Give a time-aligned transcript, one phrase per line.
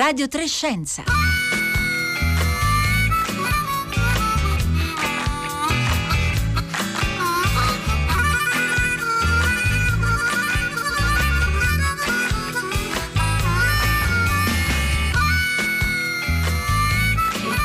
[0.00, 1.02] Radio Trescenza.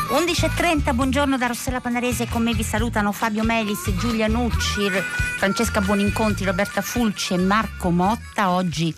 [0.09, 4.89] 11.30, buongiorno da Rossella Panarese, con me vi salutano Fabio Melis, Giulia Nucci,
[5.37, 8.49] Francesca Buonincontri, Roberta Fulci e Marco Motta.
[8.49, 8.93] Oggi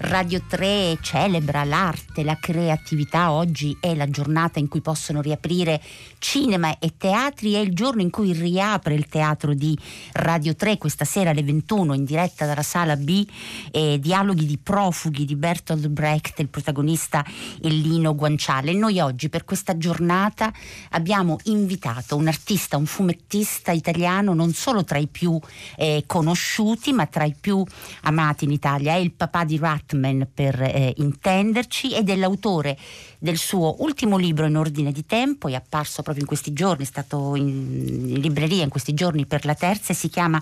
[0.00, 3.32] Radio 3 celebra l'arte, la creatività.
[3.32, 5.82] Oggi è la giornata in cui possono riaprire
[6.18, 7.54] cinema e teatri.
[7.54, 9.76] È il giorno in cui riapre il teatro di
[10.12, 13.26] Radio 3 questa sera alle 21 in diretta dalla sala B.
[13.72, 17.24] Eh, dialoghi di profughi di Bertolt Brecht, il protagonista
[17.60, 18.72] è Lino Guanciale.
[18.74, 20.52] Noi oggi per questa giornata
[20.90, 25.36] abbiamo invitato un artista, un fumettista italiano non solo tra i più
[25.76, 27.64] eh, conosciuti ma tra i più
[28.02, 28.92] amati in Italia.
[28.92, 32.76] È il papà di Rat Batman per eh, intenderci ed è l'autore
[33.18, 36.86] del suo ultimo libro in ordine di tempo, è apparso proprio in questi giorni, è
[36.86, 40.40] stato in, in libreria in questi giorni per la terza e si chiama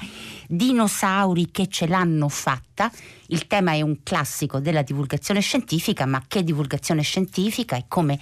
[0.49, 2.91] Dinosauri che ce l'hanno fatta.
[3.29, 8.19] Il tema è un classico della divulgazione scientifica, ma che divulgazione scientifica e come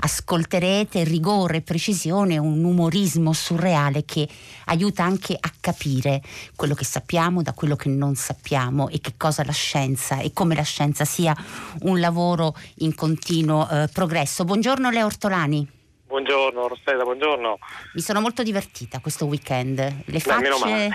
[0.00, 4.28] ascolterete rigore, precisione, un umorismo surreale che
[4.66, 6.22] aiuta anche a capire
[6.56, 10.54] quello che sappiamo da quello che non sappiamo e che cosa la scienza e come
[10.54, 11.36] la scienza sia
[11.82, 14.44] un lavoro in continuo eh, progresso.
[14.44, 15.77] Buongiorno Leo Ortolani.
[16.08, 17.58] Buongiorno Rossella, buongiorno.
[17.92, 19.76] Mi sono molto divertita questo weekend.
[20.06, 20.88] Le facce,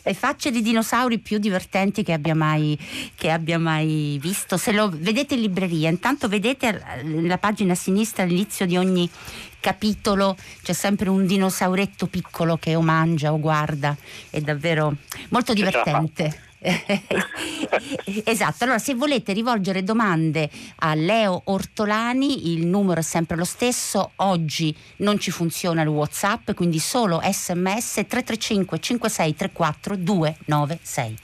[0.00, 2.78] le facce di dinosauri più divertenti che abbia, mai,
[3.16, 4.56] che abbia mai visto.
[4.56, 9.10] Se lo vedete in libreria, intanto vedete nella pagina a sinistra all'inizio di ogni
[9.58, 13.96] capitolo c'è sempre un dinosauretto piccolo che o mangia o guarda.
[14.30, 14.94] È davvero
[15.30, 16.48] molto divertente.
[18.24, 24.12] esatto, allora se volete rivolgere domande a Leo Ortolani il numero è sempre lo stesso,
[24.16, 31.16] oggi non ci funziona il Whatsapp, quindi solo sms 335 5634 296.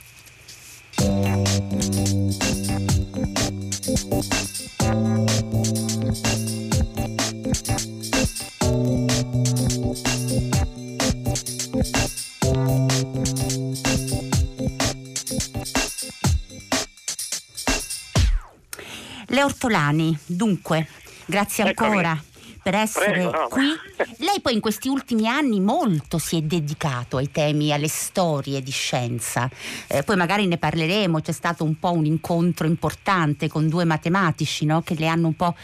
[19.37, 20.89] Le Ortolani, dunque,
[21.27, 22.13] grazie ancora.
[22.13, 23.49] Eccomi per essere Prego, no.
[23.49, 23.71] qui.
[24.17, 28.71] Lei poi in questi ultimi anni molto si è dedicato ai temi, alle storie di
[28.71, 29.49] scienza.
[29.89, 34.65] Eh, poi magari ne parleremo, c'è stato un po' un incontro importante con due matematici
[34.65, 34.81] no?
[34.81, 35.55] che le hanno un po'...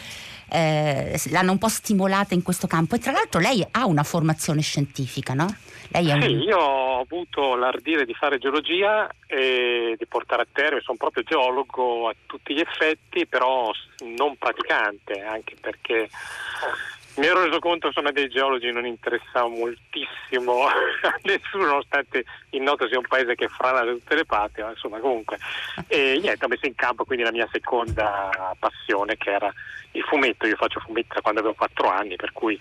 [0.48, 4.60] Eh, l'hanno un po' stimolata in questo campo e tra l'altro lei ha una formazione
[4.60, 5.46] scientifica, no?
[5.92, 6.22] Lei è un...
[6.22, 11.22] Sì, io ho avuto l'ardire di fare geologia e di portare a terra, sono proprio
[11.22, 13.70] geologo a tutti gli effetti, però
[14.16, 16.08] non praticante, anche perché
[17.16, 20.72] mi ero reso conto insomma dei geologi non interessava moltissimo a
[21.24, 24.98] nessuno nonostante il noto sia un paese che frana da tutte le parti ma insomma
[24.98, 25.38] comunque.
[25.88, 29.52] E niente ho messo in campo quindi la mia seconda passione che era
[29.92, 30.46] il fumetto.
[30.46, 32.58] Io faccio fumetto da quando avevo 4 anni per cui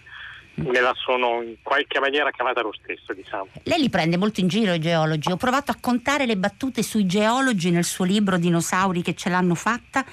[0.61, 3.47] me la sono in qualche maniera cavata lo stesso, diciamo.
[3.63, 5.31] Lei li prende molto in giro i geologi.
[5.31, 9.55] Ho provato a contare le battute sui geologi nel suo libro Dinosauri che ce l'hanno
[9.55, 10.05] fatta,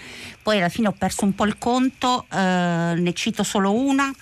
[0.42, 4.12] poi alla fine ho perso un po' il conto, eh, ne cito solo una.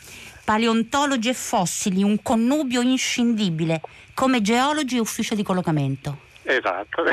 [0.44, 3.80] Paleontologi e fossili, un connubio inscindibile,
[4.14, 6.18] come geologi e ufficio di collocamento.
[6.48, 7.02] Esatto,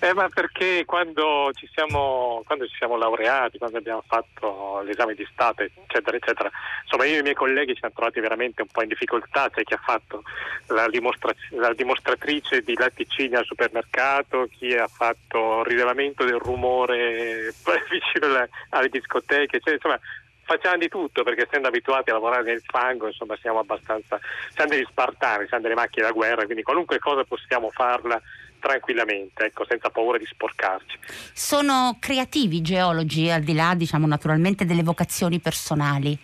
[0.00, 5.24] eh, ma perché quando ci, siamo, quando ci siamo laureati, quando abbiamo fatto l'esame di
[5.30, 6.50] Stato, eccetera, eccetera,
[6.82, 9.62] insomma io e i miei colleghi ci siamo trovati veramente un po' in difficoltà, c'è
[9.62, 10.24] chi ha fatto
[10.66, 17.54] la, dimostra- la dimostratrice di latticini al supermercato, chi ha fatto il rilevamento del rumore
[17.88, 20.00] vicino alle, alle discoteche, cioè, insomma
[20.50, 24.18] facciamo di tutto perché essendo abituati a lavorare nel fango insomma siamo abbastanza
[24.52, 28.20] siamo degli spartani, siamo delle macchine da guerra quindi qualunque cosa possiamo farla
[28.58, 30.98] tranquillamente, ecco, senza paura di sporcarci.
[31.32, 36.18] Sono creativi i geologi al di là diciamo naturalmente delle vocazioni personali?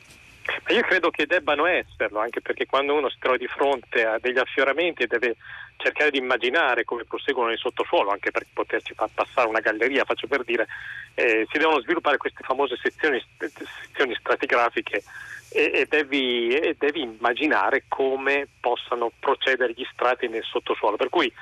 [0.47, 4.19] Ma io credo che debbano esserlo, anche perché quando uno si trova di fronte a
[4.19, 5.37] degli affioramenti deve
[5.77, 10.27] cercare di immaginare come proseguono nel sottosuolo, anche per poterci far passare una galleria, faccio
[10.27, 10.67] per dire,
[11.15, 15.03] eh, si devono sviluppare queste famose sezioni, sezioni stratigrafiche
[15.51, 20.97] e, e, devi, e devi immaginare come possano procedere gli strati nel sottosuolo.
[20.97, 21.33] Per cui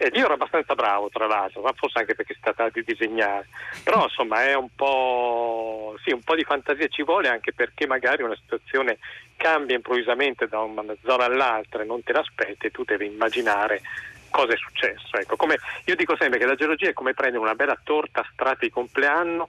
[0.00, 3.48] eh, io ero abbastanza bravo, tra l'altro, ma forse anche perché si tratta di disegnare.
[3.82, 8.22] Però insomma è un po', sì, un po' di fantasia ci vuole anche perché magari
[8.22, 8.98] una situazione
[9.36, 13.82] cambia improvvisamente da una zona all'altra e non te l'aspetti e tu devi immaginare
[14.30, 15.16] cosa è successo.
[15.16, 18.28] Ecco, come, io dico sempre che la geologia è come prendere una bella torta a
[18.32, 19.48] strati di compleanno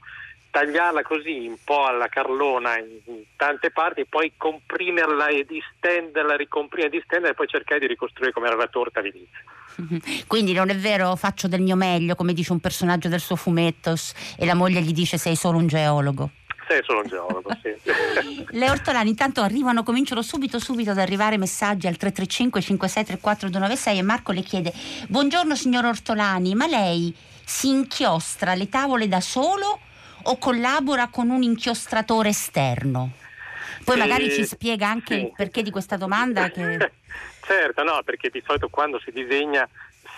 [0.52, 6.98] tagliarla così un po' alla carlona in tante parti, poi comprimerla e distenderla, ricomprimere e
[6.98, 10.26] distenderla e poi cercare di ricostruire come era la torta all'inizio.
[10.28, 13.94] Quindi non è vero, faccio del mio meglio, come dice un personaggio del suo fumetto
[14.38, 16.32] e la moglie gli dice sei solo un geologo.
[16.68, 18.46] Sei solo un geologo, sì.
[18.58, 24.02] Le ortolani intanto arrivano, cominciano subito subito ad arrivare messaggi al 335 5634 296 e
[24.04, 24.74] Marco le chiede
[25.08, 29.80] Buongiorno signor Ortolani, ma lei si inchiostra le tavole da solo
[30.24, 33.12] o collabora con un inchiostratore esterno?
[33.84, 35.22] Poi magari ci spiega anche sì.
[35.22, 36.50] il perché di questa domanda.
[36.50, 36.92] Che...
[37.46, 39.68] certo, no, perché di solito quando si disegna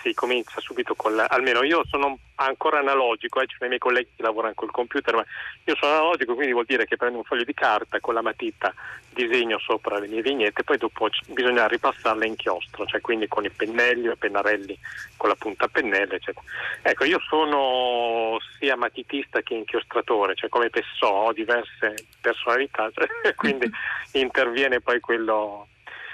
[0.02, 3.78] si comincia subito con la, almeno io sono ancora analogico, eh, ci sono i miei
[3.78, 5.24] colleghi che lavorano col computer, ma
[5.64, 8.74] io sono analogico, quindi vuol dire che prendo un foglio di carta con la matita,
[9.10, 13.50] disegno sopra le mie vignette, poi dopo bisogna ripassarle in chiostro, cioè quindi con i
[13.50, 14.78] pennelli o pennarelli
[15.16, 16.44] con la punta a pennello, eccetera.
[16.82, 23.70] Ecco, io sono sia matitista che inchiostratore, cioè come Pessò, ho diverse personalità, cioè, quindi
[24.12, 25.68] interviene poi quello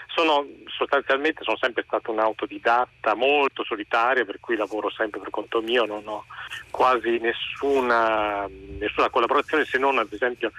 [0.09, 5.61] sono, sostanzialmente sono sempre stato un autodidatta molto solitaria, per cui lavoro sempre per conto
[5.61, 6.25] mio, non ho
[6.71, 10.53] quasi nessuna, nessuna collaborazione se non ad esempio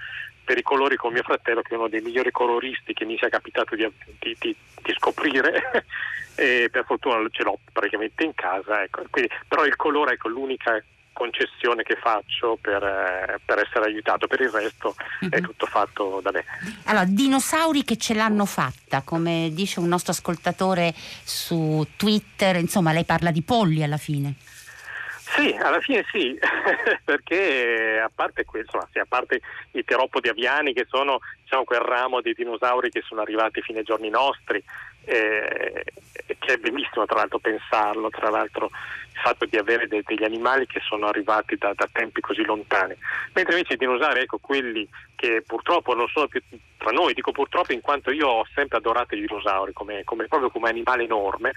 [0.44, 3.28] per i colori con mio fratello che è uno dei migliori coloristi che mi sia
[3.28, 3.88] capitato di,
[4.18, 5.84] di, di, di scoprire
[6.34, 9.04] e per fortuna ce l'ho praticamente in casa, ecco.
[9.10, 10.82] Quindi, però il colore ecco, l'unica
[11.12, 15.28] concessione che faccio per, eh, per, essere aiutato, per il resto uh-huh.
[15.28, 15.44] è mhm.
[15.44, 16.44] tutto fatto da me.
[16.84, 23.04] Allora, dinosauri che ce l'hanno fatta, come dice un nostro ascoltatore su Twitter, insomma lei
[23.04, 24.34] parla di polli alla fine.
[25.36, 26.36] Sì, alla fine sì,
[27.04, 29.40] perché a parte questo, sì, a parte
[29.72, 33.84] i teropodi aviani che sono diciamo, quel ramo di dinosauri che sono arrivati fino ai
[33.84, 34.62] giorni nostri,
[35.04, 35.84] eh,
[36.38, 38.70] che è bellissimo tra l'altro pensarlo, tra l'altro
[39.12, 42.94] il fatto di avere de- degli animali che sono arrivati da, da, tempi così lontani,
[43.34, 46.40] mentre invece i dinosauri, ecco, quelli che purtroppo non sono più
[46.78, 50.50] tra noi, dico purtroppo in quanto io ho sempre adorato i dinosauri come, come, proprio
[50.50, 51.52] come animale enorme,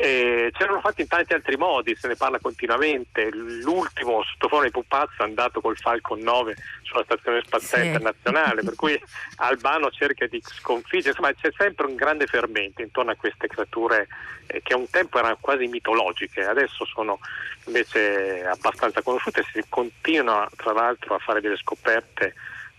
[0.00, 5.22] e c'erano fatti in tanti altri modi, se ne parla continuamente, l'ultimo sottofono di pupazzo
[5.22, 7.88] è andato col Falcon 9 sulla stazione spaziale sì.
[7.88, 8.96] internazionale, per cui
[9.38, 14.06] Albano cerca di sconfiggere, insomma c'è sempre un grande fermento intorno a queste creature
[14.46, 17.18] eh, che un tempo erano quasi mitologiche, adesso sono
[17.66, 19.44] invece abbastanza conosciute.
[19.52, 22.34] Si continua tra l'altro a fare delle scoperte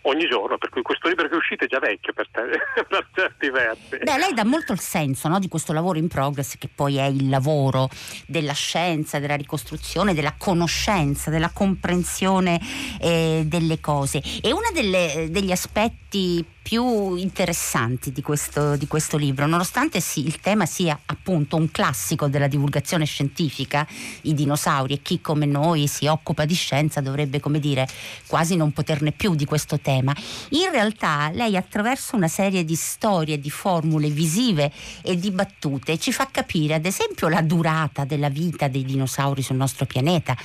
[0.09, 2.41] ogni giorno, per cui questo libro che è uscito è già vecchio per, te,
[2.87, 3.97] per certi versi.
[3.97, 7.05] Beh, lei dà molto il senso no, di questo lavoro in progress che poi è
[7.05, 7.89] il lavoro
[8.25, 12.59] della scienza, della ricostruzione, della conoscenza, della comprensione
[12.99, 14.21] eh, delle cose.
[14.41, 20.67] E uno degli aspetti più interessanti di questo, di questo libro, nonostante sì, il tema
[20.67, 23.87] sia appunto un classico della divulgazione scientifica,
[24.21, 27.87] i dinosauri e chi come noi si occupa di scienza dovrebbe, come dire,
[28.27, 30.15] quasi non poterne più di questo tema.
[30.49, 36.11] In realtà lei attraverso una serie di storie, di formule visive e di battute ci
[36.11, 40.37] fa capire ad esempio la durata della vita dei dinosauri sul nostro pianeta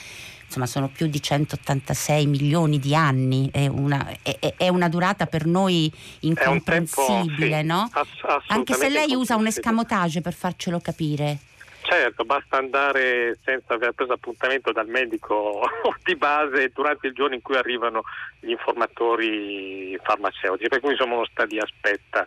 [0.55, 5.47] insomma sono più di 186 milioni di anni, è una, è, è una durata per
[5.47, 7.89] noi incomprensibile, tempo, sì, no?
[7.93, 11.39] Ass- Anche se lei usa un escamotage per farcelo capire.
[11.83, 15.69] Certo, basta andare senza aver preso appuntamento dal medico
[16.03, 18.05] di base durante il giorno in cui arrivano
[18.41, 22.25] gli informatori farmaceutici, per cui insomma uno sta di aspetta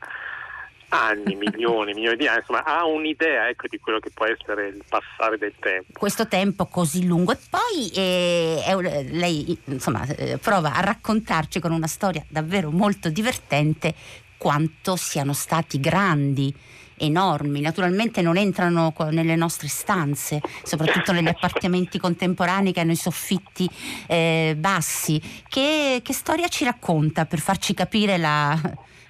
[0.89, 4.83] anni, milioni, milioni di anni, insomma ha un'idea ecco, di quello che può essere il
[4.87, 5.99] passare del tempo.
[5.99, 11.71] Questo tempo così lungo e poi eh, è, lei insomma, eh, prova a raccontarci con
[11.71, 13.93] una storia davvero molto divertente
[14.37, 16.53] quanto siano stati grandi
[16.99, 23.69] enormi, naturalmente non entrano nelle nostre stanze, soprattutto negli appartamenti contemporanei che hanno i soffitti
[24.07, 25.21] eh, bassi.
[25.47, 28.59] Che, che, storia ci racconta per farci capire la,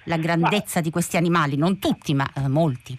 [0.08, 0.80] la grandezza ma...
[0.80, 2.96] di questi animali, non tutti, ma eh, molti.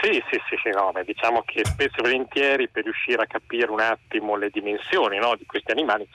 [0.00, 3.80] Sì, sì, sì, sì no, diciamo che spesso e volentieri per riuscire a capire un
[3.80, 6.06] attimo le dimensioni no, di questi animali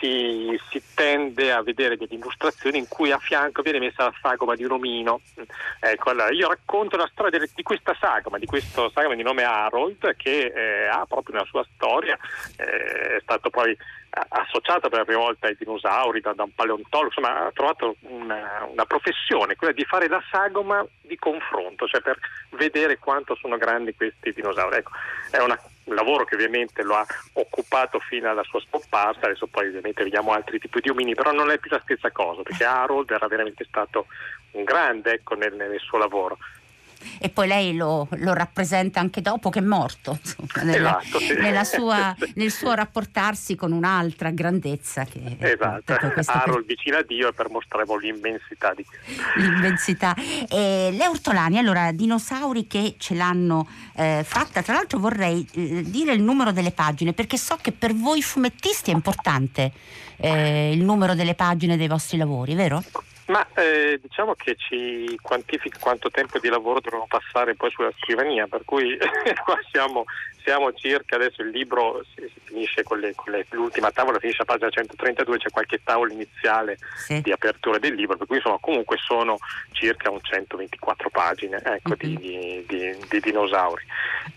[0.00, 4.56] si, si, tende a vedere delle illustrazioni in cui a fianco viene messa la sagoma
[4.56, 5.20] di un omino.
[5.78, 9.44] Ecco, allora io racconto la storia di, di questa sagoma, di questo sagoma di nome
[9.44, 12.18] Harold, che eh, ha proprio una sua storia,
[12.56, 13.76] eh, è stato poi
[14.10, 18.66] associato per la prima volta ai dinosauri da, da un paleontologo, insomma ha trovato una,
[18.68, 22.18] una, professione, quella di fare la sagoma di confronto, cioè per
[22.50, 24.76] vedere quanto sono grandi questi dinosauri.
[24.76, 24.90] Ecco,
[25.30, 29.68] è una, un lavoro che ovviamente lo ha occupato fino alla sua scomparsa, adesso poi
[29.68, 33.10] ovviamente vediamo altri tipi di omini, però non è più la stessa cosa, perché Harold
[33.10, 34.06] era veramente stato
[34.52, 36.38] un grande ecco, nel, nel suo lavoro.
[37.18, 41.34] E poi lei lo, lo, rappresenta anche dopo che è morto, insomma, nella, esatto, sì.
[41.34, 45.94] nella sua, nel suo rapportarsi con un'altra grandezza che esatto.
[46.30, 48.84] Harold vicino a Dio per mostrare l'immensità di
[49.36, 50.14] l'immensità.
[50.48, 56.12] E le ortolani, allora, dinosauri che ce l'hanno eh, fatta, tra l'altro vorrei eh, dire
[56.12, 59.72] il numero delle pagine perché so che per voi fumettisti è importante
[60.16, 62.82] eh, il numero delle pagine dei vostri lavori, vero?
[63.30, 68.48] Ma eh, diciamo che ci quantifica quanto tempo di lavoro dobbiamo passare poi sulla scrivania,
[68.48, 68.98] per cui
[69.44, 70.04] qua siamo,
[70.42, 74.42] siamo, circa, adesso il libro si, si finisce con, le, con le, l'ultima tavola, finisce
[74.42, 77.20] a pagina 132, c'è qualche tavola iniziale sì.
[77.20, 79.38] di apertura del libro, per cui insomma comunque sono
[79.70, 82.16] circa un 124 pagine ecco, mm-hmm.
[82.16, 83.84] di, di, di, dinosauri.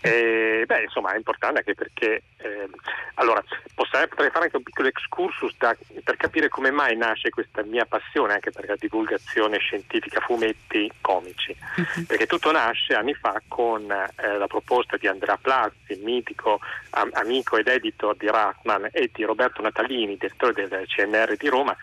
[0.02, 2.68] E, beh, insomma è importante anche perché eh,
[3.14, 3.42] allora
[3.74, 8.34] potrei fare anche un piccolo excursus da, per capire come mai nasce questa mia passione
[8.34, 12.04] anche per la divulgazione scientifica, fumetti comici, uh-huh.
[12.04, 16.60] perché tutto nasce anni fa con eh, la proposta di Andrea Plazzi, mitico
[16.90, 21.76] am- amico ed editor di Ratman e di Roberto Natalini, direttore del CNR di Roma,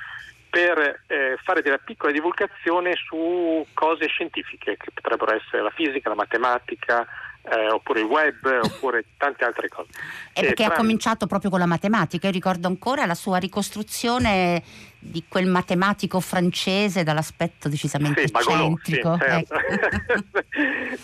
[0.50, 6.15] per eh, fare della piccola divulgazione su cose scientifiche che potrebbero essere la fisica, la
[6.15, 7.08] matematica,
[7.43, 9.89] eh, oppure il web, oppure tante altre cose.
[10.34, 10.75] E perché e tra...
[10.75, 14.62] ha cominciato proprio con la matematica, io ricordo ancora la sua ricostruzione
[15.03, 19.17] di quel matematico francese dall'aspetto decisamente sì, eccentrico.
[19.17, 19.55] Sì, certo.
[19.55, 20.39] ecco.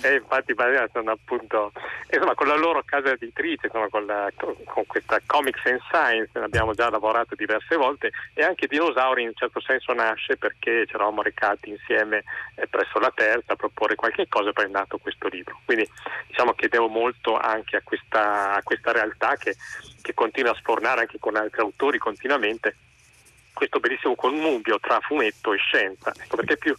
[0.08, 0.54] e infatti
[0.94, 1.72] sono appunto
[2.12, 6.46] insomma, con la loro casa editrice, insomma, con, la, con, questa Comics and Science ne
[6.46, 10.94] abbiamo già lavorato diverse volte e anche Dinosauri in un certo senso nasce perché ci
[10.94, 12.24] eravamo recati insieme
[12.54, 15.60] eh, presso la terza a proporre qualche cosa e poi è nato questo libro.
[15.66, 15.90] Quindi
[16.28, 19.56] diciamo che devo molto anche a questa, a questa realtà che,
[20.04, 22.76] che continua a sfornare anche con altri autori continuamente
[23.58, 26.76] questo bellissimo connubio tra fumetto e scienza, ecco perché più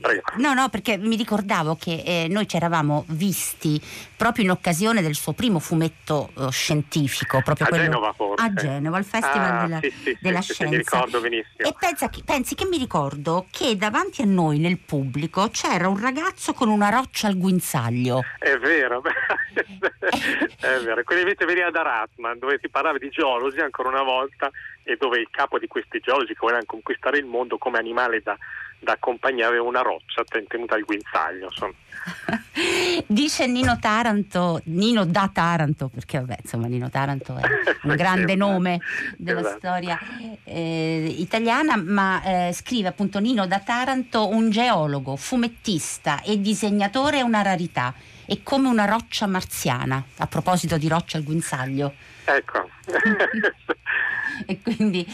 [0.00, 0.22] Prego.
[0.36, 3.80] No, no, perché mi ricordavo che eh, noi ci eravamo visti
[4.16, 8.44] proprio in occasione del suo primo fumetto uh, scientifico, proprio a quello Genova forse.
[8.44, 10.70] a Genova, al Festival ah, della, sì, sì, della sì, Scienza.
[10.70, 11.68] mi ricordo benissimo.
[11.68, 16.00] E pensa che, pensi che mi ricordo che davanti a noi nel pubblico c'era un
[16.00, 18.24] ragazzo con una roccia al guinzaglio.
[18.38, 19.02] È vero,
[19.54, 21.02] è vero.
[21.04, 24.50] Quelli invece veniva da Ratman, dove si parlava di geologi ancora una volta
[24.82, 28.36] e dove il capo di questi geologi che volevano conquistare il mondo come animale da
[28.78, 31.50] da accompagnare una roccia tenuta al guinzaglio.
[33.06, 37.42] Dice Nino Taranto, Nino da Taranto, perché vabbè, insomma Nino Taranto è
[37.82, 38.80] un grande nome
[39.16, 39.58] della esatto.
[39.58, 39.98] storia
[40.44, 47.22] eh, italiana, ma eh, scrive appunto Nino da Taranto, un geologo, fumettista e disegnatore è
[47.22, 47.94] una rarità,
[48.24, 51.94] è come una roccia marziana, a proposito di roccia al guinzaglio.
[52.28, 52.68] Ecco.
[54.46, 55.06] e quindi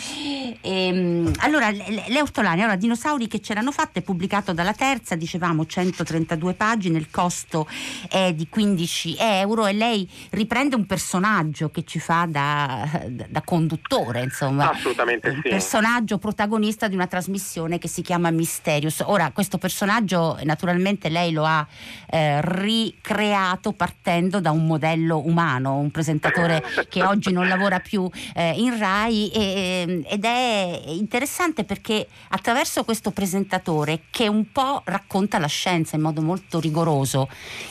[0.61, 6.99] ehm, allora le, ortolane, allora dinosauri che c'erano fatte, pubblicato dalla terza, dicevamo 132 pagine,
[6.99, 7.69] il costo
[8.09, 13.43] è di 15 euro e lei riprende un personaggio che ci fa da, da, da
[13.43, 14.71] conduttore, insomma.
[14.71, 15.51] Assolutamente un sì.
[15.51, 19.03] personaggio protagonista di una trasmissione che si chiama Mysterious.
[19.07, 21.65] Ora, questo personaggio naturalmente lei lo ha
[22.11, 28.53] eh, ricreato partendo da un modello umano, un presentatore che oggi non lavora più eh,
[28.57, 35.39] in RAI e, ehm, ed è interessante perché attraverso questo presentatore che un po' racconta
[35.39, 37.29] la scienza in modo molto rigoroso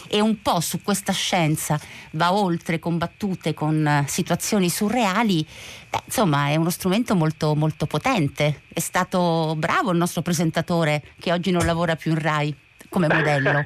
[0.08, 1.80] e un po' su questa scienza
[2.12, 5.46] va oltre con battute, con eh, situazioni surreali,
[5.90, 8.62] beh, insomma è uno strumento molto, molto potente.
[8.74, 12.56] È stato bravo il nostro presentatore che oggi non lavora più in RAI
[12.90, 13.63] come modello.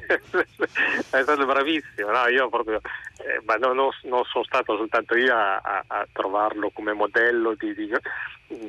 [1.10, 2.28] è stato bravissimo, no?
[2.28, 2.80] io proprio
[3.18, 7.54] eh, ma no, no, non sono stato soltanto io a, a, a trovarlo come modello
[7.54, 7.90] di, di,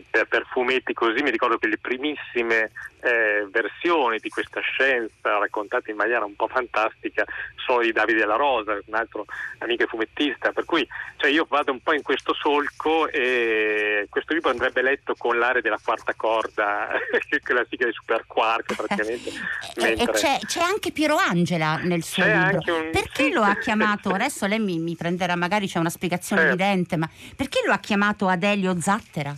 [0.09, 5.91] per, per, fumetti così, mi ricordo che le primissime eh, versioni di questa scienza raccontate
[5.91, 7.23] in maniera un po' fantastica
[7.55, 9.25] sono di Davide La Rosa, un altro
[9.59, 10.85] amico fumettista, per cui
[11.17, 15.61] cioè, io vado un po' in questo solco e questo libro andrebbe letto con l'area
[15.61, 16.89] della quarta corda,
[17.29, 19.31] che è la sigla di Super Quark praticamente.
[19.77, 20.11] mentre...
[20.13, 22.89] c'è, c'è, anche Piero Angela nel suo c'è libro, un...
[22.91, 23.31] perché sì.
[23.31, 24.38] lo ha chiamato adesso?
[24.39, 26.61] Adesso lei mi, mi prenderà, magari c'è una spiegazione certo.
[26.61, 29.35] evidente, ma perché lo ha chiamato Adelio Zattera?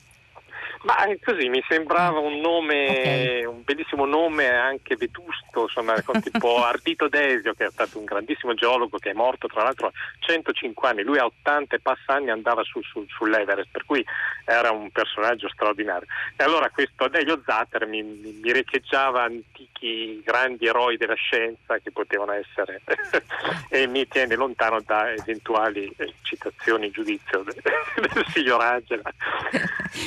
[0.83, 3.45] Ma così mi sembrava un nome, okay.
[3.45, 8.55] un bellissimo nome anche vetusto, insomma, con tipo Ardito Desio, che è stato un grandissimo
[8.55, 12.31] geologo che è morto tra l'altro a 105 anni, lui a 80 e passa anni
[12.31, 14.03] andava su, su, sull'Everest, per cui
[14.43, 16.07] era un personaggio straordinario.
[16.35, 22.31] E allora questo Adelio Zatter mi, mi riecheggiava antichi grandi eroi della scienza che potevano
[22.31, 22.81] essere
[23.69, 27.61] e mi tiene lontano da eventuali citazioni in giudizio del,
[28.13, 29.11] del signor Angela.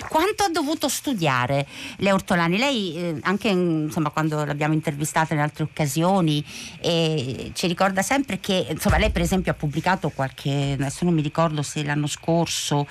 [0.08, 1.66] Quanto ha dovuto dovuto studiare
[1.98, 2.56] le ortolani.
[2.56, 6.44] Lei eh, anche insomma, quando l'abbiamo intervistata in altre occasioni
[6.80, 11.22] eh, ci ricorda sempre che insomma, lei per esempio ha pubblicato qualche, adesso non mi
[11.22, 12.86] ricordo se l'anno scorso,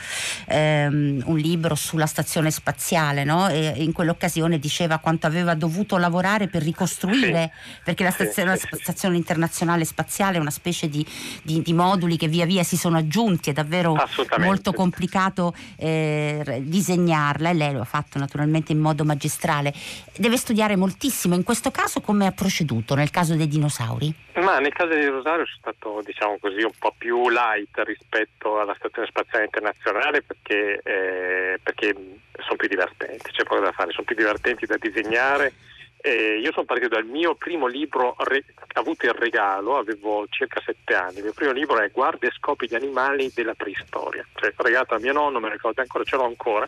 [0.47, 3.49] ehm, un libro sulla stazione spaziale, no?
[3.49, 7.81] e in quell'occasione diceva quanto aveva dovuto lavorare per ricostruire, sì.
[7.83, 11.05] perché la stazione, sì, sì, stazione, internazionale spaziale è una specie di,
[11.41, 13.95] di, di, moduli che via via si sono aggiunti, è davvero
[14.37, 19.73] molto complicato eh, disegnarla e lei lo ha fatto naturalmente in modo magistrale.
[20.15, 24.13] Deve studiare moltissimo, in questo caso come ha proceduto nel caso dei dinosauri?
[24.35, 28.75] Ma nel caso dei dinosauri sono stato diciamo così un po' più light rispetto alla
[28.77, 31.95] stazione spaziale internazionale perché, eh, perché
[32.43, 35.53] sono più divertenti, c'è poco da fare, sono più divertenti da disegnare
[36.05, 38.43] eh, io sono partito dal mio primo libro re-
[38.73, 41.19] avuto in regalo, avevo circa sette anni.
[41.19, 44.99] Il mio primo libro è Guarda e scopi di animali della preistoria, cioè regalato a
[44.99, 46.67] mio nonno, me lo ricordo ancora, ce l'ho ancora.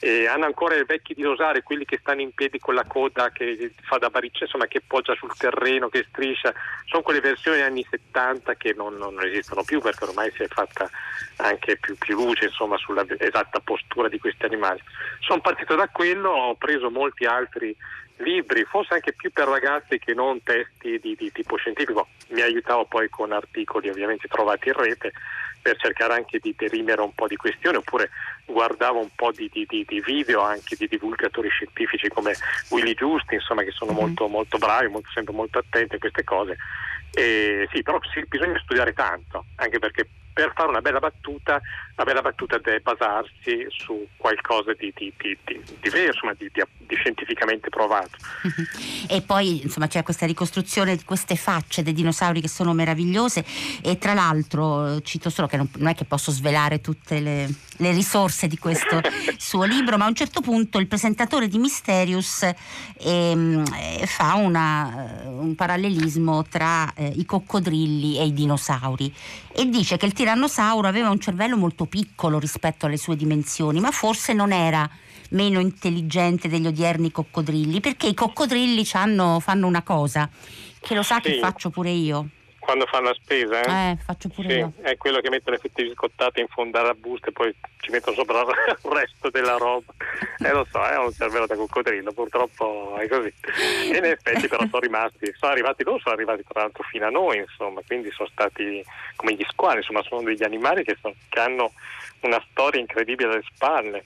[0.00, 3.72] E hanno ancora i vecchi dinosauri, quelli che stanno in piedi con la coda che
[3.80, 6.52] fa da bariccia, insomma, che poggia sul terreno, che striscia.
[6.86, 10.90] Sono quelle versioni anni 70 che non, non, esistono più perché ormai si è fatta
[11.36, 14.82] anche più, più luce insomma, sulla esatta postura di questi animali.
[15.20, 17.74] Sono partito da quello, ho preso molti altri
[18.24, 22.08] libri, forse anche più per ragazzi che non testi di, di tipo scientifico.
[22.28, 25.12] Mi aiutavo poi con articoli ovviamente trovati in rete
[25.62, 28.10] per cercare anche di derimere un po' di questioni, oppure
[28.44, 32.34] guardavo un po' di, di, di video anche di divulgatori scientifici come
[32.68, 34.00] Willy Giusti, insomma, che sono mm-hmm.
[34.00, 36.56] molto, molto bravi, molto, sempre molto attenti a queste cose.
[37.12, 41.60] E sì, però sì, bisogna studiare tanto, anche perché per fare una bella battuta,
[41.96, 46.50] la bella battuta deve basarsi su qualcosa di, di, di, di vero, insomma, di,
[46.96, 48.18] scientificamente provato.
[49.06, 53.44] E poi insomma c'è questa ricostruzione di queste facce dei dinosauri che sono meravigliose
[53.82, 57.46] e tra l'altro cito solo che non, non è che posso svelare tutte le,
[57.76, 59.00] le risorse di questo
[59.36, 62.48] suo libro, ma a un certo punto il presentatore di Mysterius
[62.98, 63.62] ehm,
[64.00, 69.12] eh, fa una, un parallelismo tra eh, i coccodrilli e i dinosauri
[69.52, 73.90] e dice che il tirannosauro aveva un cervello molto piccolo rispetto alle sue dimensioni, ma
[73.90, 74.88] forse non era
[75.30, 80.28] meno intelligente degli odierni coccodrilli, perché i coccodrilli fanno una cosa
[80.80, 81.30] che lo sa sì.
[81.30, 82.28] che faccio pure io.
[82.64, 83.60] Quando fanno la spesa?
[83.60, 84.72] Eh, eh faccio pure sì, io.
[84.80, 88.16] È quello che mettono le fette biscottate in fondo alla busta e poi ci mettono
[88.16, 88.46] sopra il
[88.90, 89.92] resto della roba.
[90.38, 93.32] Eh lo so, è un cervello da coccodrillo, purtroppo è così.
[93.92, 97.10] E in effetti però sono rimasti, sono arrivati loro, sono arrivati tra l'altro fino a
[97.10, 98.82] noi, insomma, quindi sono stati
[99.16, 101.70] come gli squali, insomma, sono degli animali che, sono, che hanno
[102.26, 104.04] una storia incredibile alle spalle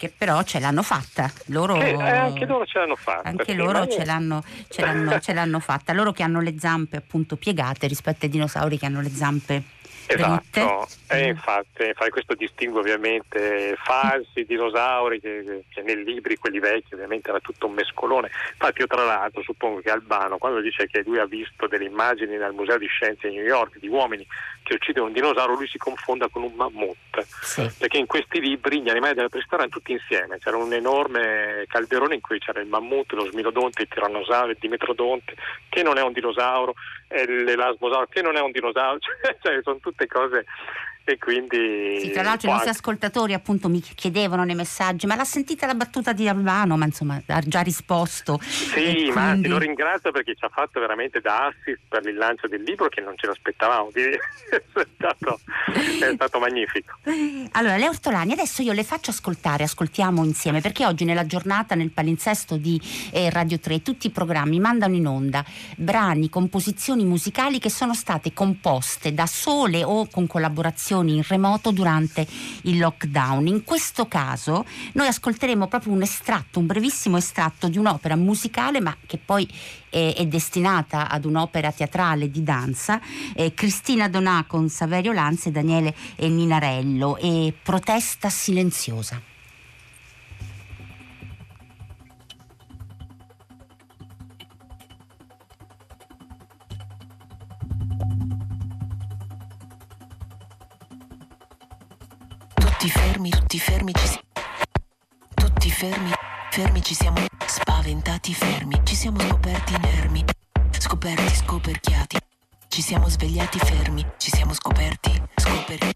[0.00, 1.30] che però ce l'hanno fatta.
[1.48, 3.28] Loro, che, eh, anche loro ce l'hanno fatta.
[3.28, 5.92] Anche loro ce l'hanno, ce, l'hanno, ce l'hanno, fatta.
[5.92, 9.62] Loro che hanno le zampe appunto piegate rispetto ai dinosauri che hanno le zampe
[10.12, 16.94] Esatto, e infatti, infatti, questo distingue ovviamente falsi, dinosauri, che, che, nei libri, quelli vecchi,
[16.94, 18.28] ovviamente era tutto un mescolone.
[18.50, 22.36] Infatti io tra l'altro suppongo che Albano, quando dice che lui ha visto delle immagini
[22.36, 24.26] nel Museo di Scienze di New York di uomini
[24.70, 27.20] che uccidono un dinosauro, lui si confonda con un mammut.
[27.42, 27.68] Sì.
[27.76, 32.14] Perché in questi libri gli animali della preistoria erano tutti insieme, c'era un enorme calderone
[32.14, 35.34] in cui c'era il mammut, lo smilodonte, il tirannosauro, il dimetrodonte,
[35.68, 36.74] che non è un dinosauro,
[37.08, 38.98] l'elasmosauro, che non è un dinosauro,
[39.42, 40.46] cioè sono tutte cose
[41.04, 45.24] e quindi sì, tra l'altro i nostri ascoltatori appunto mi chiedevano nei messaggi ma l'ha
[45.24, 46.76] sentita la battuta di Albano?
[46.76, 48.38] Ma insomma ha già risposto.
[48.42, 49.48] Sì ma quindi...
[49.48, 53.00] lo ringrazio perché ci ha fatto veramente da assist per il lancio del libro che
[53.00, 54.18] non ce l'aspettavamo è,
[54.94, 56.98] stato, è stato magnifico.
[57.52, 61.90] Allora le ortolani adesso io le faccio ascoltare ascoltiamo insieme perché oggi nella giornata nel
[61.90, 62.80] palinsesto di
[63.12, 65.44] eh, Radio 3 tutti i programmi mandano in onda
[65.76, 71.70] brani composizioni musicali che sono state composte da sole o con collaborazioni lezioni in remoto
[71.70, 72.26] durante
[72.62, 73.46] il lockdown.
[73.46, 78.96] In questo caso noi ascolteremo proprio un estratto, un brevissimo estratto di un'opera musicale ma
[79.06, 79.48] che poi
[79.88, 83.00] è, è destinata ad un'opera teatrale di danza,
[83.34, 89.29] eh, Cristina Donà con Saverio Lanza e Daniele Ninarello e Protesta silenziosa.
[102.80, 104.18] Tutti fermi, tutti fermi, ci si...
[105.34, 106.12] Tutti fermi,
[106.48, 110.24] fermi, ci siamo spaventati fermi, ci siamo scoperti inermi,
[110.78, 112.16] scoperti, scoperchiati,
[112.68, 115.90] ci siamo svegliati fermi, ci siamo scoperti, scoper...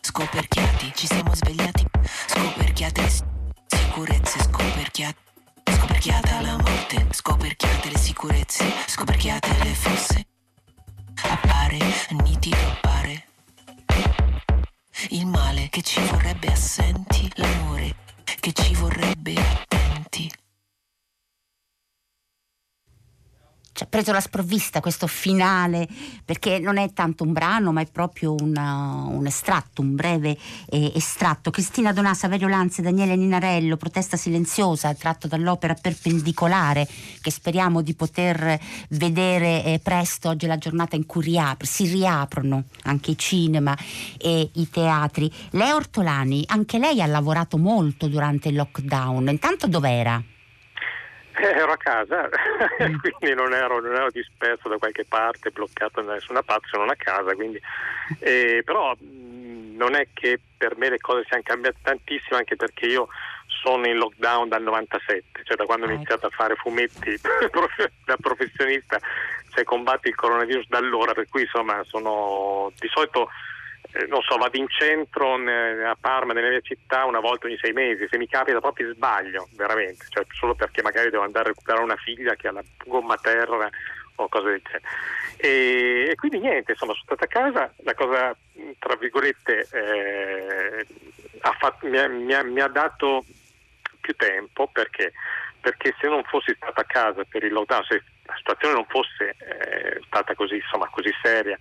[0.00, 1.86] scoperchiati, ci siamo svegliati,
[2.26, 3.08] scoperchiate
[3.68, 5.18] sicurezze, scoperchiate,
[5.70, 10.26] scoperchiata la morte, scoperchiate le sicurezze, scoperchiate le fosse.
[11.28, 11.78] Appare,
[12.10, 13.33] nitido appare
[15.10, 17.94] il male che ci vorrebbe assenti, l'amore
[18.40, 20.30] che ci vorrebbe attenti.
[23.74, 25.88] Ci ha preso la sprovvista questo finale
[26.24, 30.38] perché non è tanto un brano ma è proprio una, un estratto, un breve
[30.70, 31.50] eh, estratto.
[31.50, 36.86] Cristina Donà, Saverio Lanzi, Daniele Ninarello, Protesta silenziosa, tratto dall'opera Perpendicolare
[37.20, 38.60] che speriamo di poter
[38.90, 40.28] vedere eh, presto.
[40.28, 43.76] Oggi è la giornata in cui riapre, si riaprono anche i cinema
[44.18, 45.32] e i teatri.
[45.50, 49.30] Lea Ortolani, anche lei ha lavorato molto durante il lockdown.
[49.30, 50.22] Intanto dov'era?
[51.36, 52.28] Eh, ero a casa,
[52.82, 52.96] mm.
[53.18, 56.94] quindi non ero, non ero, disperso da qualche parte, bloccato da nessuna parte, sono a
[56.96, 57.34] casa.
[57.34, 57.60] Quindi,
[58.20, 62.86] eh, però mh, non è che per me le cose siano cambiate tantissimo, anche perché
[62.86, 63.08] io
[63.46, 67.18] sono in lockdown dal 97, cioè da quando ho iniziato a fare fumetti
[68.04, 68.98] da professionista,
[69.50, 73.28] cioè combatti il coronavirus da allora, per cui insomma sono di solito
[73.94, 77.72] eh, non so, vado in centro a Parma, nella mia città, una volta ogni sei
[77.72, 81.84] mesi, se mi capita proprio sbaglio, veramente, cioè, solo perché magari devo andare a recuperare
[81.84, 83.70] una figlia che ha la gomma terra
[84.16, 84.84] o cose del genere.
[85.36, 88.36] E, e quindi niente, insomma, sono stata a casa, la cosa,
[88.80, 90.86] tra virgolette, eh,
[91.40, 93.24] ha fatto, mi, ha, mi, ha, mi, ha, dato
[94.00, 95.12] più tempo perché?
[95.60, 99.34] perché se non fossi stata a casa per il lockdown, se la situazione non fosse
[99.38, 101.56] eh, stata così, insomma, così seria,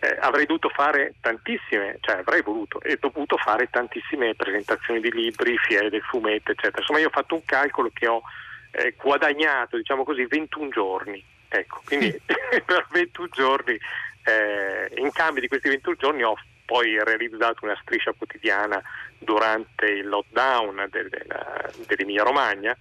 [0.00, 5.58] eh, avrei dovuto fare tantissime, cioè avrei voluto e dovuto fare tantissime presentazioni di libri,
[5.58, 6.80] fiere del fumetto, eccetera.
[6.80, 8.22] Insomma, io ho fatto un calcolo che ho
[8.70, 11.24] eh, guadagnato, diciamo così, 21 giorni.
[11.48, 12.16] Ecco, quindi
[12.64, 13.78] per 21 giorni,
[14.24, 18.80] eh, in cambio di questi 21 giorni ho poi realizzato una striscia quotidiana
[19.18, 21.08] durante il lockdown del,
[21.86, 22.76] dell'Emilia Romagna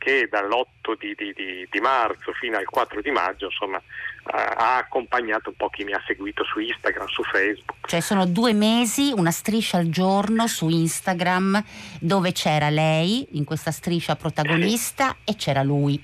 [0.00, 3.80] che dall'8 di, di, di, di, marzo fino al 4 di maggio insomma,
[4.24, 7.86] ha accompagnato un po' chi mi ha seguito su Instagram, su Facebook.
[7.86, 11.62] Cioè sono due mesi, una striscia al giorno su Instagram
[12.00, 15.32] dove c'era lei in questa striscia protagonista sì.
[15.32, 16.02] e c'era lui.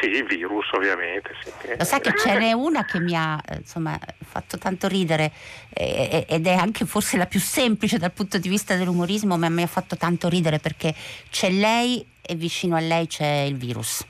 [0.00, 1.30] Sì, il virus ovviamente.
[1.42, 1.50] Sì.
[1.76, 5.32] Lo sai che ce n'è una che mi ha insomma, fatto tanto ridere
[5.70, 9.62] eh, ed è anche forse la più semplice dal punto di vista dell'umorismo, ma mi
[9.62, 10.94] ha fatto tanto ridere perché
[11.30, 14.04] c'è lei e vicino a lei c'è il virus.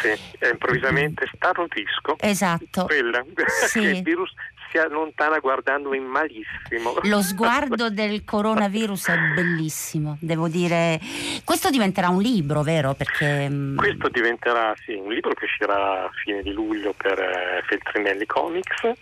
[0.00, 0.08] Sì,
[0.38, 2.16] e improvvisamente starnutisco.
[2.20, 2.84] Esatto.
[2.86, 3.24] Quella.
[3.70, 3.80] Sì.
[3.80, 4.32] il virus
[4.70, 6.94] si allontana guardandomi malissimo.
[7.02, 10.98] Lo sguardo del coronavirus è bellissimo, devo dire.
[11.44, 12.94] Questo diventerà un libro, vero?
[12.94, 13.48] Perché...
[13.48, 18.26] Mm, Questo diventerà sì, un libro che uscirà a fine di luglio per eh, Feltrinelli
[18.26, 18.92] Comics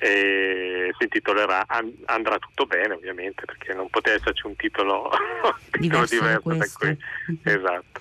[0.00, 1.66] e si intitolerà
[2.06, 5.10] Andrà tutto bene ovviamente perché non poteva esserci un titolo,
[5.78, 6.98] diverso, diverso da qui.
[7.42, 8.00] esatto.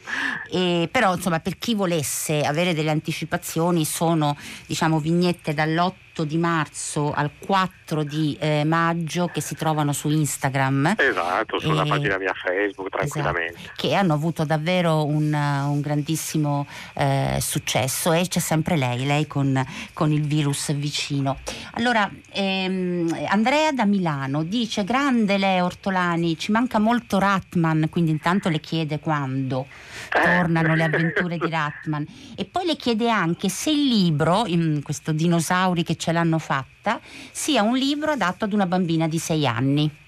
[0.52, 7.12] E, però insomma per chi volesse avere delle anticipazioni sono diciamo vignette dall'8 di marzo
[7.14, 10.96] al 4 di eh, maggio che si trovano su Instagram.
[10.98, 11.88] Esatto, sulla e...
[11.88, 13.60] pagina mia Facebook tranquillamente.
[13.60, 19.28] Esatto, che hanno avuto davvero un, un grandissimo eh, successo e c'è sempre lei, lei
[19.28, 21.40] con, con il virus vicino.
[21.74, 28.50] Allora, ehm, Andrea da Milano dice grande lei Ortolani, ci manca molto Ratman, quindi intanto
[28.50, 29.68] le chiede quando
[30.14, 30.22] eh.
[30.22, 34.46] tornano le avventure di Ratman e poi le chiede anche se il libro,
[34.84, 39.46] questo dinosauri che ce l'hanno fatta, sia un libro adatto ad una bambina di sei
[39.46, 40.06] anni.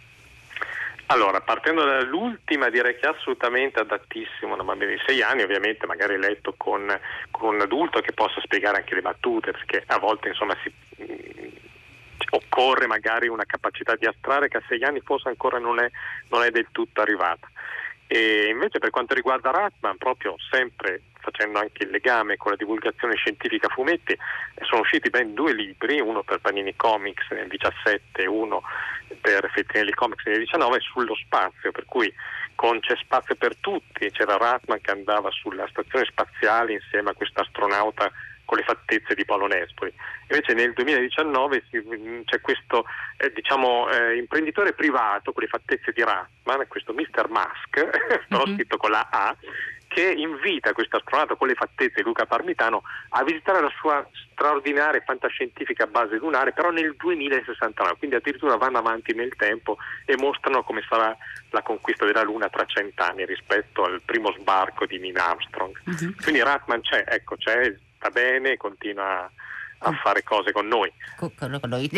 [1.08, 6.18] Allora, partendo dall'ultima, direi che è assolutamente adattissimo una bambina di sei anni, ovviamente magari
[6.18, 6.88] letto con,
[7.32, 10.72] con, un adulto che possa spiegare anche le battute, perché a volte insomma si,
[12.30, 15.90] occorre magari una capacità di astrare che a sei anni forse ancora non è,
[16.30, 17.50] non è del tutto arrivata.
[18.08, 23.16] E invece per quanto riguarda Ratman, proprio sempre facendo anche il legame con la divulgazione
[23.16, 24.18] scientifica a fumetti,
[24.62, 28.64] sono usciti ben due libri, uno per Panini Comics nel 17 e uno
[29.22, 32.12] per Feltrinelli Comics nel 19 sullo spazio, per cui
[32.56, 37.40] con C'è spazio per tutti, c'era Ratman che andava sulla stazione spaziale insieme a questo
[37.40, 38.12] astronauta
[38.50, 39.94] con le fattezze di Paolo Nespoli.
[40.28, 41.64] Invece nel 2019
[42.26, 42.84] c'è questo
[43.18, 47.30] eh, diciamo, eh, imprenditore privato con le fattezze di Ratman, questo Mr.
[47.30, 47.70] Musk,
[48.28, 48.56] però mm-hmm.
[48.56, 49.36] scritto con la A,
[50.00, 55.88] che invita questo astronauta con le fattezze Luca Parmitano a visitare la sua straordinaria fantascientifica
[55.88, 61.14] base lunare, però nel 2069, quindi addirittura vanno avanti nel tempo e mostrano come sarà
[61.50, 65.78] la conquista della Luna tra cent'anni rispetto al primo sbarco di Neil Armstrong.
[65.84, 66.16] Uh-huh.
[66.22, 69.30] Quindi Ratman c'è, ecco, c'è, sta bene, continua
[69.80, 70.92] a fare cose con noi.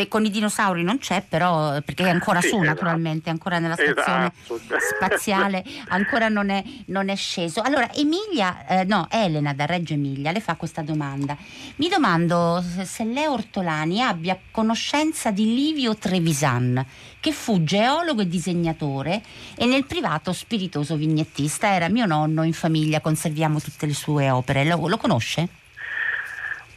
[0.08, 2.70] Con, i dinosauri non c'è, però perché è ancora sì, su, esatto.
[2.70, 4.60] naturalmente, ancora nella stazione esatto.
[4.96, 7.62] spaziale, ancora non è, non è, sceso.
[7.62, 11.36] Allora, Emilia, eh, no, Elena da Reggio Emilia le fa questa domanda.
[11.78, 16.86] Mi domando se Leo Ortolani abbia conoscenza di Livio Trevisan,
[17.20, 19.22] che fu geologo e disegnatore
[19.56, 21.74] e nel privato spiritoso vignettista.
[21.74, 24.66] Era mio nonno in famiglia, conserviamo tutte le sue opere.
[24.66, 25.60] Lo, lo conosce?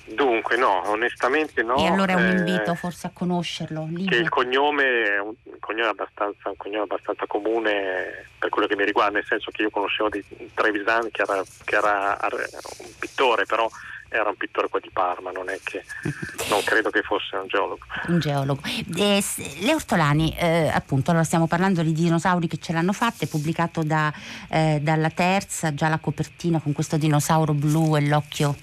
[0.07, 1.77] Dunque no, onestamente no.
[1.77, 3.89] E allora è un invito eh, forse a conoscerlo.
[4.07, 8.77] Che il cognome è un, un, cognome abbastanza, un, cognome abbastanza, comune per quello che
[8.77, 13.47] mi riguarda, nel senso che io conoscevo di Trevisan che era, che era un pittore,
[13.47, 13.69] però
[14.09, 15.83] era un pittore qua di Parma, non è che
[16.51, 17.85] non credo che fosse un geologo.
[18.09, 18.61] Un geologo.
[18.97, 19.25] Eh,
[19.61, 23.83] le Ortolani, eh, appunto, allora stiamo parlando di dinosauri che ce l'hanno fatta, è pubblicato
[23.83, 24.13] da,
[24.51, 28.55] eh, dalla terza, già la copertina con questo dinosauro blu e l'occhio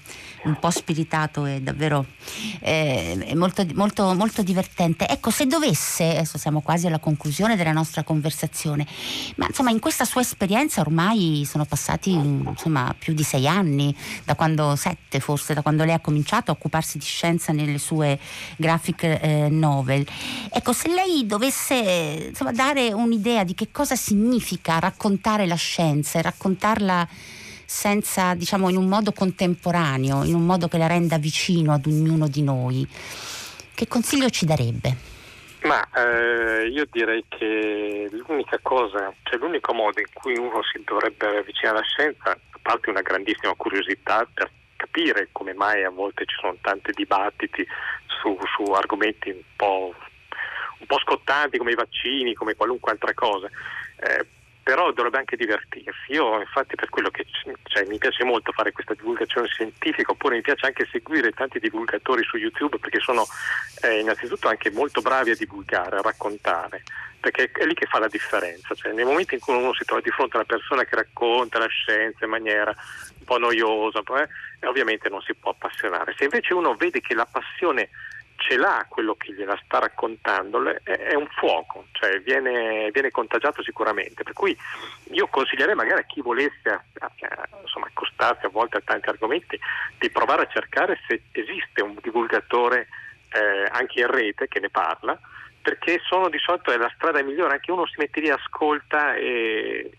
[0.44, 2.06] un po' spiritato e davvero
[2.60, 5.06] eh, molto, molto, molto divertente.
[5.08, 8.86] Ecco, se dovesse, adesso siamo quasi alla conclusione della nostra conversazione,
[9.36, 14.34] ma insomma in questa sua esperienza ormai sono passati insomma, più di sei anni, da
[14.34, 18.18] quando, sette forse, da quando lei ha cominciato a occuparsi di scienza nelle sue
[18.56, 20.06] graphic eh, novel.
[20.50, 26.22] Ecco, se lei dovesse insomma, dare un'idea di che cosa significa raccontare la scienza e
[26.22, 27.08] raccontarla
[27.72, 32.28] senza, diciamo, in un modo contemporaneo, in un modo che la renda vicino ad ognuno
[32.28, 32.86] di noi.
[33.74, 34.94] Che consiglio ci darebbe?
[35.62, 41.38] Ma eh, io direi che l'unica cosa, cioè l'unico modo in cui uno si dovrebbe
[41.38, 46.36] avvicinare alla scienza, a parte una grandissima curiosità per capire come mai a volte ci
[46.38, 47.66] sono tanti dibattiti
[48.06, 49.94] su, su argomenti un po',
[50.78, 53.48] un po', scottanti come i vaccini, come qualunque altra cosa.
[53.96, 54.26] Eh,
[54.62, 56.12] però dovrebbe anche divertirsi.
[56.12, 57.26] Io infatti per quello che
[57.64, 62.22] cioè, mi piace molto fare questa divulgazione scientifica, oppure mi piace anche seguire tanti divulgatori
[62.22, 63.26] su YouTube perché sono
[63.82, 66.84] eh, innanzitutto anche molto bravi a divulgare, a raccontare,
[67.18, 68.74] perché è lì che fa la differenza.
[68.74, 71.58] Cioè, nei momenti in cui uno si trova di fronte a una persona che racconta
[71.58, 72.74] la scienza in maniera
[73.18, 76.14] un po' noiosa, eh, ovviamente non si può appassionare.
[76.16, 77.90] Se invece uno vede che la passione
[78.42, 84.24] ce l'ha quello che gliela sta raccontando, è un fuoco, cioè viene, viene, contagiato sicuramente.
[84.24, 84.56] Per cui
[85.10, 86.84] io consiglierei magari a chi volesse
[87.62, 89.58] insomma, accostarsi a volte a tanti argomenti
[89.98, 92.88] di provare a cercare se esiste un divulgatore
[93.32, 95.18] eh, anche in rete che ne parla,
[95.60, 99.90] perché sono di solito è la strada migliore, anche uno si mette lì, ascolta e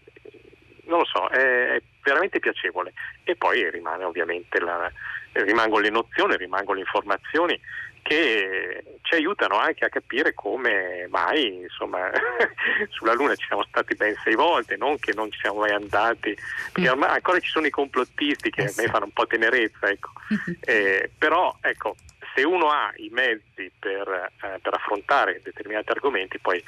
[0.86, 2.94] non lo so, è, è veramente piacevole.
[3.24, 4.92] E poi rimane ovviamente la,
[5.32, 7.60] rimangono le nozioni, rimangono le informazioni
[8.04, 12.12] che ci aiutano anche a capire come mai insomma,
[12.92, 16.38] sulla Luna ci siamo stati ben sei volte, non che non ci siamo mai andati,
[16.72, 20.12] perché ormai ancora ci sono i complottisti che a me fanno un po' tenerezza, ecco.
[20.62, 21.96] eh, però ecco,
[22.36, 26.64] se uno ha i mezzi per, eh, per, affrontare determinati argomenti, poi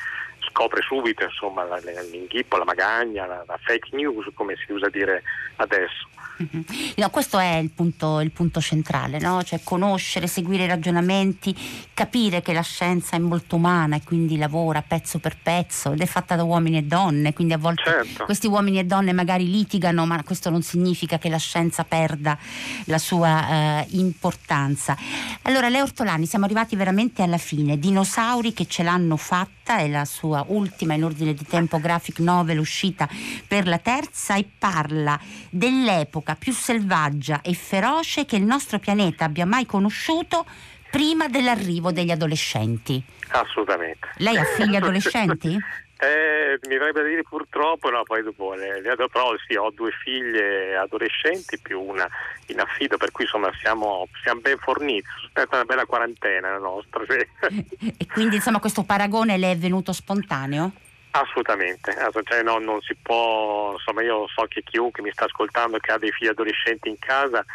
[0.55, 1.65] scopre subito insomma,
[2.09, 5.21] l'inghippo, la magagna, la, la fake news, come si usa dire
[5.57, 6.07] adesso.
[6.41, 6.63] Mm-hmm.
[6.97, 9.41] No, questo è il punto, il punto centrale, no?
[9.43, 11.55] cioè conoscere, seguire i ragionamenti,
[11.93, 16.05] capire che la scienza è molto umana e quindi lavora pezzo per pezzo ed è
[16.05, 18.25] fatta da uomini e donne, quindi a volte certo.
[18.25, 22.37] questi uomini e donne magari litigano, ma questo non significa che la scienza perda
[22.85, 24.97] la sua eh, importanza.
[25.43, 30.05] Allora, Leo Ortolani, siamo arrivati veramente alla fine, dinosauri che ce l'hanno fatta, è la
[30.05, 33.07] sua ultima in ordine di tempo graphic novel uscita
[33.47, 39.25] per la terza e parla dell'epoca l'epoca più selvaggia e feroce che il nostro pianeta
[39.25, 40.45] abbia mai conosciuto
[40.89, 43.03] prima dell'arrivo degli adolescenti.
[43.29, 44.07] Assolutamente.
[44.17, 45.57] Lei ha figli adolescenti?
[45.97, 49.91] Eh, mi verrebbe da dire purtroppo, no, poi dopo le, le però sì, ho due
[49.91, 52.07] figlie adolescenti più una
[52.47, 56.57] in affido, per cui insomma siamo, siamo ben forniti, è stata una bella quarantena la
[56.57, 57.01] nostra.
[57.07, 57.93] Sì.
[57.97, 60.73] E quindi insomma questo paragone le è venuto spontaneo?
[61.11, 65.93] Assolutamente, cioè, no, non si può, insomma io so che chiunque mi sta ascoltando che
[65.93, 67.45] ha dei figli adolescenti in casa,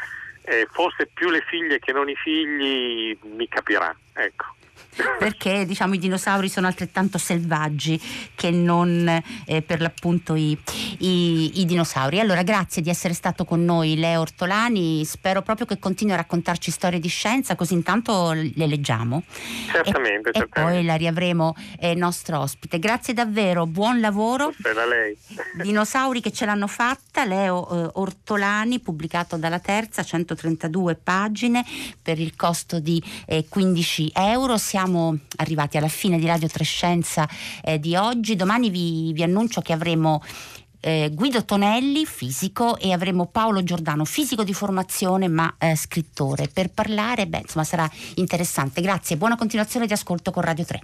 [0.45, 4.55] eh, forse più le figlie che non i figli mi capirà, ecco
[5.19, 8.01] perché diciamo, i dinosauri sono altrettanto selvaggi
[8.35, 10.57] che non eh, per l'appunto i,
[10.99, 12.21] i, i, dinosauri.
[12.21, 16.71] Allora grazie di essere stato con noi Leo Ortolani, spero proprio che continui a raccontarci
[16.71, 19.23] storie di scienza così intanto le leggiamo.
[19.71, 20.61] Certamente, e, certamente.
[20.61, 22.79] e poi la riavremo eh, nostro ospite.
[22.79, 24.53] Grazie davvero, buon lavoro.
[24.59, 25.17] Da lei.
[25.63, 31.65] Dinosauri che ce l'hanno fatta, Leo eh, Ortolani, pubblicato dalla terza, 132 pagine
[32.01, 33.03] per il costo di
[33.49, 34.57] 15 eh, euro.
[34.71, 37.29] Siamo arrivati alla fine di Radio Trescenza
[37.61, 38.37] eh, di oggi.
[38.37, 40.23] Domani vi, vi annuncio che avremo
[40.79, 46.71] eh, Guido Tonelli, fisico, e avremo Paolo Giordano, fisico di formazione ma eh, scrittore, per
[46.71, 48.81] parlare, beh, insomma sarà interessante.
[48.81, 50.81] Grazie, buona continuazione di ascolto con Radio 3.